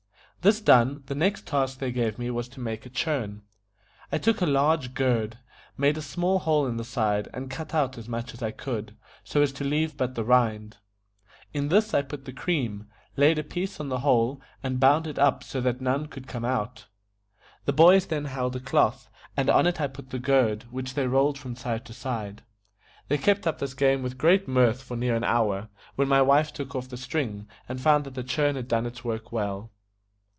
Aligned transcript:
This 0.43 0.59
done, 0.59 1.03
the 1.05 1.13
next 1.13 1.45
task 1.45 1.77
they 1.77 1.91
gave 1.91 2.17
me 2.17 2.31
was 2.31 2.47
to 2.49 2.59
make 2.59 2.87
a 2.87 2.89
churn. 2.89 3.43
I 4.11 4.17
took 4.17 4.41
a 4.41 4.47
large 4.47 4.95
gourd, 4.95 5.37
made 5.77 5.97
a 5.99 6.01
small 6.01 6.39
hole 6.39 6.65
in 6.65 6.77
the 6.77 6.83
side, 6.83 7.29
and 7.31 7.47
cut 7.47 7.75
out 7.75 7.95
as 7.95 8.09
much 8.09 8.33
as 8.33 8.41
I 8.41 8.49
could, 8.49 8.97
so 9.23 9.43
as 9.43 9.51
to 9.51 9.63
leave 9.63 9.97
but 9.97 10.15
the 10.15 10.23
rind. 10.23 10.77
In 11.53 11.67
this 11.69 11.93
I 11.93 12.01
put 12.01 12.25
the 12.25 12.33
cream, 12.33 12.87
laid 13.15 13.37
a 13.37 13.43
piece 13.43 13.79
on 13.79 13.89
the 13.89 13.99
hole, 13.99 14.41
and 14.63 14.79
bound 14.79 15.05
it 15.05 15.19
up 15.19 15.43
so 15.43 15.61
that 15.61 15.79
none 15.79 16.07
could 16.07 16.25
come 16.25 16.43
out. 16.45 16.87
The 17.65 17.73
boys 17.73 18.07
then 18.07 18.25
held 18.25 18.55
a 18.55 18.59
cloth, 18.59 19.11
and 19.37 19.47
on 19.47 19.67
it 19.67 19.79
I 19.79 19.85
put 19.85 20.09
the 20.09 20.17
gourd, 20.17 20.63
which 20.71 20.95
they 20.95 21.05
rolled 21.05 21.37
from 21.37 21.55
side 21.55 21.85
to 21.85 21.93
side. 21.93 22.41
They 23.09 23.19
kept 23.19 23.45
up 23.45 23.59
this 23.59 23.75
game 23.75 24.01
with 24.01 24.17
great 24.17 24.47
mirth 24.47 24.81
for 24.81 24.97
near 24.97 25.15
an 25.15 25.23
hour, 25.23 25.69
when 25.95 26.07
my 26.07 26.23
wife 26.23 26.51
took 26.51 26.73
off 26.75 26.89
the 26.89 26.97
string, 26.97 27.47
and 27.69 27.79
found 27.79 28.05
that 28.05 28.15
the 28.15 28.23
churn 28.23 28.55
had 28.55 28.67
done 28.67 28.87
its 28.87 29.05
work 29.05 29.31
well. 29.31 29.69